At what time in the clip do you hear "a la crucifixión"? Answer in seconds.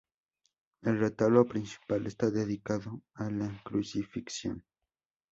3.13-4.65